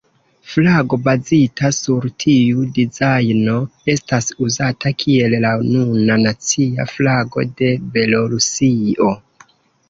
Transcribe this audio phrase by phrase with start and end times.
[0.51, 3.57] Flago bazita sur tiu dizajno
[3.93, 9.13] estas uzata kiel la nuna nacia flago de Belorusio.